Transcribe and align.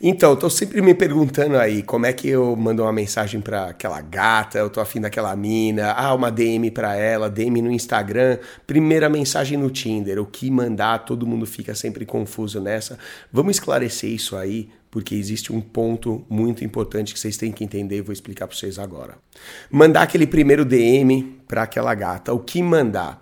Então, 0.00 0.36
tô 0.36 0.48
sempre 0.48 0.80
me 0.80 0.94
perguntando 0.94 1.56
aí 1.56 1.82
como 1.82 2.06
é 2.06 2.12
que 2.12 2.28
eu 2.28 2.54
mando 2.54 2.82
uma 2.82 2.92
mensagem 2.92 3.40
para 3.40 3.70
aquela 3.70 4.00
gata, 4.00 4.56
eu 4.56 4.70
tô 4.70 4.80
afim 4.80 5.00
daquela 5.00 5.34
mina, 5.34 5.90
ah, 5.90 6.14
uma 6.14 6.30
DM 6.30 6.70
para 6.70 6.94
ela, 6.94 7.28
DM 7.28 7.60
no 7.60 7.72
Instagram, 7.72 8.38
primeira 8.64 9.08
mensagem 9.08 9.58
no 9.58 9.68
Tinder, 9.70 10.20
o 10.20 10.26
que 10.26 10.52
mandar, 10.52 11.00
todo 11.00 11.26
mundo 11.26 11.44
fica 11.46 11.74
sempre 11.74 12.06
confuso 12.06 12.60
nessa. 12.60 12.96
Vamos 13.32 13.56
esclarecer 13.56 14.08
isso 14.08 14.36
aí, 14.36 14.68
porque 14.88 15.16
existe 15.16 15.52
um 15.52 15.60
ponto 15.60 16.24
muito 16.30 16.64
importante 16.64 17.12
que 17.12 17.18
vocês 17.18 17.36
têm 17.36 17.50
que 17.50 17.64
entender 17.64 18.00
vou 18.00 18.12
explicar 18.12 18.46
para 18.46 18.56
vocês 18.56 18.78
agora. 18.78 19.18
Mandar 19.68 20.02
aquele 20.02 20.28
primeiro 20.28 20.64
DM 20.64 21.40
para 21.48 21.64
aquela 21.64 21.92
gata, 21.92 22.32
o 22.32 22.38
que 22.38 22.62
mandar? 22.62 23.20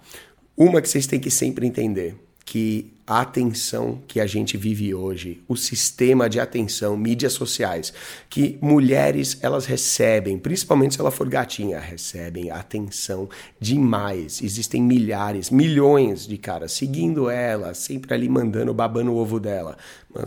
Uma 0.55 0.83
que 0.83 0.91
vocês 0.91 1.07
têm 1.07 1.19
que 1.19 1.31
sempre 1.31 1.67
entender 1.67 2.17
que 2.45 2.96
a 3.07 3.20
atenção 3.20 4.02
que 4.09 4.18
a 4.18 4.27
gente 4.27 4.57
vive 4.57 4.93
hoje, 4.93 5.41
o 5.46 5.56
sistema 5.56 6.29
de 6.29 6.41
atenção, 6.41 6.96
mídias 6.96 7.34
sociais, 7.34 7.93
que 8.28 8.59
mulheres 8.60 9.38
elas 9.42 9.64
recebem, 9.64 10.38
principalmente 10.38 10.95
se 10.95 11.01
ela 11.01 11.12
for 11.12 11.28
gatinha, 11.28 11.78
recebem 11.78 12.50
atenção 12.50 13.28
demais. 13.61 14.42
Existem 14.42 14.83
milhares, 14.83 15.50
milhões 15.50 16.27
de 16.27 16.37
caras 16.37 16.73
seguindo 16.73 17.30
ela, 17.30 17.74
sempre 17.74 18.12
ali 18.12 18.28
mandando, 18.28 18.74
babando 18.74 19.12
o 19.12 19.16
ovo 19.16 19.38
dela, 19.38 19.77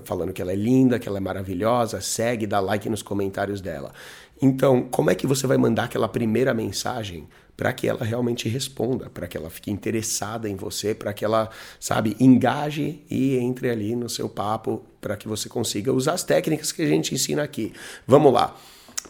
falando 0.03 0.34
que 0.34 0.41
ela 0.41 0.52
é 0.52 0.55
linda, 0.55 0.99
que 0.99 1.07
ela 1.07 1.17
é 1.17 1.21
maravilhosa, 1.21 2.02
segue, 2.02 2.45
dá 2.45 2.59
like 2.59 2.89
nos 2.89 3.02
comentários 3.02 3.61
dela. 3.61 3.91
Então, 4.41 4.84
como 4.84 5.09
é 5.09 5.15
que 5.15 5.27
você 5.27 5.45
vai 5.45 5.57
mandar 5.57 5.85
aquela 5.85 6.07
primeira 6.07 6.53
mensagem 6.53 7.27
para 7.57 7.73
que 7.73 7.88
ela 7.88 8.05
realmente 8.05 8.48
responda, 8.48 9.09
para 9.09 9.27
que 9.27 9.35
ela 9.35 9.49
fique 9.49 9.70
interessada 9.70 10.48
em 10.48 10.55
você, 10.55 10.95
para 10.95 11.12
que 11.12 11.25
ela, 11.25 11.49
sabe, 11.77 12.15
engaje 12.17 13.03
e 13.09 13.35
entre 13.35 13.70
ali 13.70 13.98
no 13.98 14.07
seu 14.07 14.29
papo, 14.29 14.81
para 15.02 15.17
que 15.17 15.27
você 15.27 15.49
consiga 15.49 15.91
usar 15.91 16.13
as 16.13 16.23
técnicas 16.23 16.71
que 16.71 16.81
a 16.81 16.87
gente 16.87 17.13
ensina 17.13 17.43
aqui. 17.43 17.73
Vamos 18.07 18.31
lá. 18.31 18.55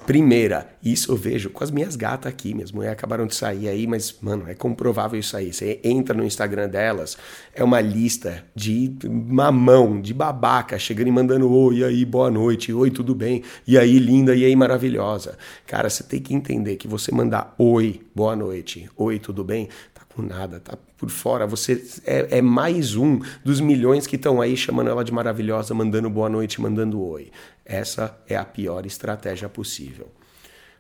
Primeira, 0.05 0.67
isso 0.83 1.11
eu 1.11 1.16
vejo 1.16 1.50
com 1.50 1.63
as 1.63 1.69
minhas 1.69 1.95
gatas 1.95 2.31
aqui, 2.31 2.53
minhas 2.53 2.72
mulheres 2.72 2.94
acabaram 2.94 3.27
de 3.27 3.36
sair 3.36 3.67
aí, 3.67 3.86
mas, 3.86 4.16
mano, 4.22 4.50
é 4.50 4.55
comprovável 4.55 5.19
isso 5.19 5.38
aí. 5.38 5.53
Você 5.53 5.80
entra 5.83 6.16
no 6.16 6.23
Instagram 6.23 6.67
delas, 6.67 7.17
é 7.53 7.63
uma 7.63 7.80
lista 7.80 8.44
de 8.55 8.91
mamão, 9.08 10.02
de 10.02 10.13
babaca, 10.13 10.80
chegando 10.80 11.08
e 11.08 11.11
mandando 11.11 11.52
oi, 11.52 11.78
e 11.78 11.83
aí, 11.83 12.05
boa 12.05 12.31
noite, 12.31 12.73
oi, 12.73 12.89
tudo 12.89 13.13
bem, 13.13 13.44
e 13.67 13.78
aí, 13.78 14.00
linda, 14.00 14.36
e 14.36 14.45
aí, 14.45 14.55
maravilhosa. 14.55 15.38
Cara, 15.67 15.89
você 15.89 16.03
tem 16.03 16.19
que 16.19 16.33
entender 16.33 16.75
que 16.78 16.88
você 16.88 17.11
mandar 17.11 17.53
oi, 17.58 18.02
boa 18.16 18.35
noite, 18.35 18.89
oi, 18.95 19.19
tudo 19.19 19.44
bem, 19.44 19.67
tá 19.94 20.02
nada, 20.22 20.59
tá 20.59 20.78
por 20.98 21.09
fora. 21.09 21.45
Você 21.48 21.84
é, 22.06 22.38
é 22.38 22.42
mais 22.42 22.95
um 22.95 23.20
dos 23.44 23.59
milhões 23.59 24.08
que 24.08 24.16
estão 24.16 24.42
aí 24.42 24.56
chamando 24.56 24.89
ela 24.89 25.03
de 25.03 25.12
maravilhosa, 25.12 25.73
mandando 25.73 26.09
boa 26.09 26.30
noite, 26.30 26.62
mandando 26.62 27.02
oi. 27.02 27.31
Essa 27.66 28.17
é 28.28 28.36
a 28.36 28.45
pior 28.45 28.86
estratégia 28.86 29.47
possível. 29.47 30.08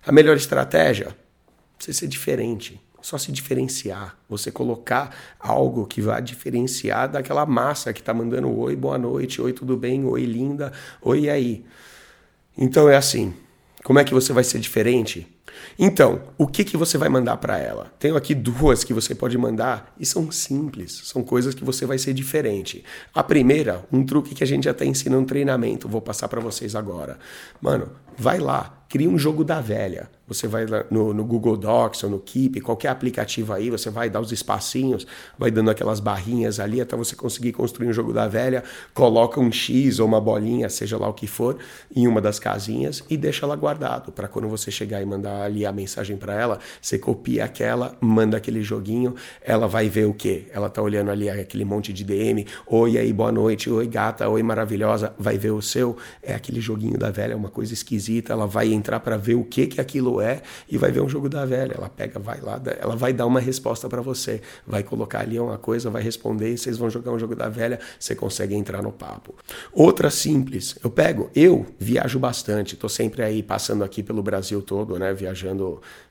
A 0.05 0.11
melhor 0.11 0.37
estratégia? 0.37 1.15
Você 1.77 1.93
ser 1.93 2.07
diferente. 2.07 2.81
Só 3.01 3.17
se 3.17 3.31
diferenciar. 3.31 4.17
Você 4.27 4.51
colocar 4.51 5.15
algo 5.39 5.85
que 5.85 6.01
vai 6.01 6.21
diferenciar 6.21 7.09
daquela 7.09 7.45
massa 7.45 7.93
que 7.93 8.01
está 8.01 8.13
mandando 8.13 8.49
oi, 8.57 8.75
boa 8.75 8.97
noite, 8.97 9.41
oi, 9.41 9.53
tudo 9.53 9.77
bem, 9.77 10.05
oi, 10.05 10.25
linda, 10.25 10.73
oi, 11.01 11.21
e 11.21 11.29
aí. 11.29 11.65
Então 12.57 12.89
é 12.89 12.97
assim. 12.97 13.33
Como 13.83 13.99
é 13.99 14.03
que 14.03 14.13
você 14.13 14.33
vai 14.33 14.43
ser 14.43 14.59
diferente? 14.59 15.25
Então, 15.77 16.21
o 16.37 16.47
que, 16.47 16.63
que 16.63 16.77
você 16.77 16.97
vai 16.97 17.09
mandar 17.09 17.37
para 17.37 17.57
ela? 17.57 17.91
Tenho 17.99 18.15
aqui 18.15 18.35
duas 18.35 18.83
que 18.83 18.93
você 18.93 19.15
pode 19.15 19.37
mandar 19.37 19.93
e 19.99 20.05
são 20.05 20.31
simples, 20.31 21.01
são 21.05 21.23
coisas 21.23 21.55
que 21.55 21.63
você 21.63 21.85
vai 21.85 21.97
ser 21.97 22.13
diferente. 22.13 22.83
A 23.13 23.23
primeira, 23.23 23.85
um 23.91 24.05
truque 24.05 24.35
que 24.35 24.43
a 24.43 24.47
gente 24.47 24.65
já 24.65 24.71
está 24.71 24.85
ensinando 24.85 25.21
no 25.21 25.27
treinamento, 25.27 25.87
vou 25.87 26.01
passar 26.01 26.27
para 26.27 26.41
vocês 26.41 26.75
agora. 26.75 27.17
Mano, 27.61 27.89
vai 28.17 28.37
lá, 28.39 28.83
cria 28.89 29.09
um 29.09 29.17
jogo 29.17 29.43
da 29.43 29.61
velha. 29.61 30.09
Você 30.27 30.47
vai 30.47 30.65
no, 30.91 31.13
no, 31.13 31.23
Google 31.23 31.55
Docs 31.55 32.03
ou 32.03 32.09
no 32.09 32.19
Keep, 32.19 32.61
qualquer 32.61 32.89
aplicativo 32.89 33.53
aí, 33.53 33.69
você 33.69 33.89
vai 33.89 34.09
dar 34.09 34.19
os 34.19 34.31
espacinhos, 34.31 35.07
vai 35.37 35.49
dando 35.49 35.71
aquelas 35.71 35.99
barrinhas 35.99 36.59
ali 36.59 36.81
até 36.81 36.95
você 36.95 37.15
conseguir 37.15 37.53
construir 37.53 37.87
um 37.87 37.93
jogo 37.93 38.13
da 38.13 38.27
velha, 38.27 38.63
coloca 38.93 39.39
um 39.39 39.51
X 39.51 39.99
ou 39.99 40.07
uma 40.07 40.19
bolinha, 40.19 40.69
seja 40.69 40.97
lá 40.97 41.07
o 41.07 41.13
que 41.13 41.25
for, 41.25 41.57
em 41.95 42.07
uma 42.07 42.21
das 42.21 42.39
casinhas 42.39 43.03
e 43.09 43.15
deixa 43.15 43.45
ela 43.45 43.55
guardado 43.55 44.11
para 44.11 44.27
quando 44.27 44.47
você 44.47 44.69
chegar 44.69 45.01
e 45.01 45.05
mandar 45.05 45.38
ali 45.43 45.65
a 45.65 45.71
mensagem 45.71 46.17
para 46.17 46.33
ela, 46.33 46.59
você 46.81 46.97
copia 46.97 47.45
aquela, 47.45 47.97
manda 48.01 48.37
aquele 48.37 48.61
joguinho, 48.61 49.15
ela 49.41 49.67
vai 49.67 49.89
ver 49.89 50.05
o 50.05 50.13
quê? 50.13 50.45
Ela 50.53 50.69
tá 50.69 50.81
olhando 50.81 51.11
ali 51.11 51.29
aquele 51.29 51.65
monte 51.65 51.93
de 51.93 52.03
DM, 52.03 52.45
oi 52.67 52.97
aí, 52.97 53.11
boa 53.13 53.31
noite, 53.31 53.69
oi 53.69 53.87
gata, 53.87 54.27
oi 54.27 54.43
maravilhosa, 54.43 55.13
vai 55.17 55.37
ver 55.37 55.51
o 55.51 55.61
seu, 55.61 55.97
é 56.21 56.33
aquele 56.33 56.61
joguinho 56.61 56.97
da 56.97 57.11
velha, 57.11 57.35
uma 57.35 57.49
coisa 57.49 57.73
esquisita, 57.73 58.33
ela 58.33 58.47
vai 58.47 58.71
entrar 58.71 58.99
para 58.99 59.17
ver 59.17 59.35
o 59.35 59.43
que 59.43 59.67
que 59.67 59.81
aquilo 59.81 60.21
é 60.21 60.41
e 60.69 60.77
vai 60.77 60.91
ver 60.91 61.01
um 61.01 61.09
jogo 61.09 61.29
da 61.29 61.45
velha. 61.45 61.73
Ela 61.77 61.89
pega, 61.89 62.19
vai 62.19 62.39
lá, 62.41 62.61
ela 62.79 62.95
vai 62.95 63.13
dar 63.13 63.25
uma 63.25 63.39
resposta 63.39 63.87
para 63.87 64.01
você, 64.01 64.41
vai 64.65 64.83
colocar 64.83 65.21
ali 65.21 65.39
uma 65.39 65.57
coisa, 65.57 65.89
vai 65.89 66.01
responder, 66.01 66.53
e 66.53 66.57
vocês 66.57 66.77
vão 66.77 66.89
jogar 66.89 67.11
um 67.11 67.19
jogo 67.19 67.35
da 67.35 67.49
velha, 67.49 67.79
você 67.99 68.15
consegue 68.15 68.55
entrar 68.55 68.81
no 68.81 68.91
papo. 68.91 69.35
Outra 69.73 70.09
simples, 70.09 70.75
eu 70.83 70.89
pego, 70.89 71.29
eu 71.35 71.65
viajo 71.77 72.19
bastante, 72.19 72.75
tô 72.75 72.89
sempre 72.89 73.23
aí 73.23 73.41
passando 73.41 73.83
aqui 73.83 74.01
pelo 74.03 74.21
Brasil 74.21 74.61
todo, 74.61 74.97
né, 74.97 75.13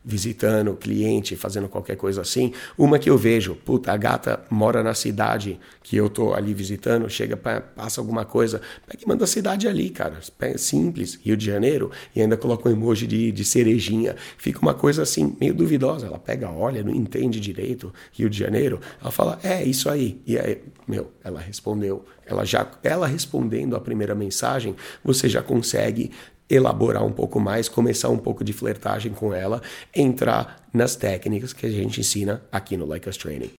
visitando 0.04 0.74
cliente, 0.74 1.36
fazendo 1.36 1.68
qualquer 1.68 1.96
coisa 1.96 2.22
assim. 2.22 2.52
Uma 2.76 2.98
que 2.98 3.10
eu 3.10 3.18
vejo, 3.18 3.54
puta, 3.54 3.92
a 3.92 3.96
gata 3.96 4.40
mora 4.50 4.82
na 4.82 4.94
cidade 4.94 5.58
que 5.82 5.96
eu 5.96 6.08
tô 6.08 6.34
ali 6.34 6.52
visitando, 6.54 7.08
chega, 7.08 7.36
passa 7.36 8.00
alguma 8.00 8.24
coisa, 8.24 8.60
pega 8.86 9.02
e 9.04 9.08
manda 9.08 9.24
a 9.24 9.26
cidade 9.26 9.66
ali, 9.66 9.90
cara, 9.90 10.18
simples, 10.56 11.18
Rio 11.22 11.36
de 11.36 11.46
Janeiro, 11.46 11.90
e 12.14 12.20
ainda 12.20 12.36
coloca 12.36 12.68
um 12.68 12.72
emoji 12.72 13.06
de, 13.06 13.32
de 13.32 13.44
cerejinha 13.44 14.16
fica 14.36 14.60
uma 14.60 14.74
coisa 14.74 15.02
assim, 15.02 15.36
meio 15.40 15.54
duvidosa. 15.54 16.06
Ela 16.06 16.18
pega, 16.18 16.50
olha, 16.50 16.82
não 16.82 16.94
entende 16.94 17.40
direito 17.40 17.92
Rio 18.12 18.28
de 18.28 18.38
Janeiro. 18.38 18.80
Ela 19.00 19.10
fala, 19.10 19.38
é, 19.42 19.62
isso 19.64 19.88
aí. 19.88 20.20
E 20.26 20.38
aí, 20.38 20.62
meu, 20.86 21.10
ela 21.22 21.40
respondeu. 21.40 22.04
Ela 22.26 22.44
já, 22.44 22.66
ela 22.82 23.06
respondendo 23.06 23.76
a 23.76 23.80
primeira 23.80 24.14
mensagem, 24.14 24.76
você 25.02 25.28
já 25.28 25.42
consegue 25.42 26.10
elaborar 26.48 27.04
um 27.04 27.12
pouco 27.12 27.38
mais, 27.38 27.68
começar 27.68 28.08
um 28.08 28.18
pouco 28.18 28.42
de 28.42 28.52
flertagem 28.52 29.12
com 29.12 29.34
ela, 29.34 29.60
entrar 29.94 30.68
nas 30.72 30.96
técnicas 30.96 31.52
que 31.52 31.66
a 31.66 31.70
gente 31.70 32.00
ensina 32.00 32.42
aqui 32.50 32.76
no 32.76 32.86
Like 32.86 33.08
Us 33.08 33.16
Training. 33.16 33.50